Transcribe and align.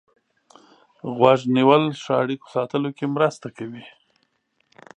غوږ 1.17 1.41
نیول 1.55 1.83
ښه 2.01 2.13
اړیکو 2.23 2.47
ساتلو 2.55 2.89
کې 2.97 3.05
مرسته 3.15 3.47
کوي. 3.57 3.85